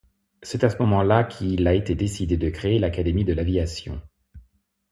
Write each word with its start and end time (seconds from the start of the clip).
C'est 0.41 0.63
à 0.63 0.71
ce 0.71 0.77
moment-là 0.79 1.23
qu'il 1.23 1.67
a 1.67 1.75
été 1.75 1.93
décidé 1.93 2.35
de 2.35 2.49
créer 2.49 2.79
l'Académie 2.79 3.23
de 3.23 3.33
l'aviation. 3.33 4.01